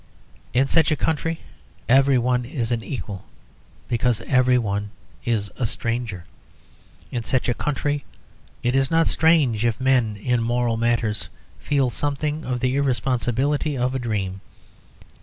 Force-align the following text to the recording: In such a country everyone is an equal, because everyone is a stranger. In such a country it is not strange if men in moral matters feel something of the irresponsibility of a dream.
In 0.51 0.67
such 0.67 0.89
a 0.89 0.95
country 0.95 1.41
everyone 1.87 2.43
is 2.43 2.71
an 2.71 2.83
equal, 2.83 3.25
because 3.87 4.19
everyone 4.21 4.89
is 5.25 5.51
a 5.57 5.67
stranger. 5.67 6.25
In 7.11 7.23
such 7.23 7.47
a 7.47 7.53
country 7.53 8.03
it 8.63 8.73
is 8.73 8.89
not 8.89 9.05
strange 9.05 9.63
if 9.63 9.79
men 9.79 10.17
in 10.17 10.41
moral 10.41 10.75
matters 10.75 11.29
feel 11.59 11.91
something 11.91 12.43
of 12.45 12.61
the 12.61 12.75
irresponsibility 12.77 13.77
of 13.77 13.93
a 13.93 13.99
dream. 13.99 14.41